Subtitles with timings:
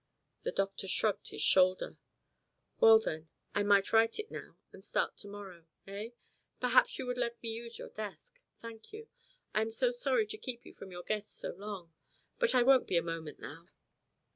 [0.41, 1.93] The doctor shrugged his shoulders.
[2.79, 6.09] "Well, then, I might write it now, and start to morrow eh?
[6.59, 8.39] Perhaps you would let me use your desk.
[8.63, 9.09] Thank you.
[9.53, 11.93] I am so sorry to keep you from your guests so long.
[12.39, 13.67] But I won't be a moment now."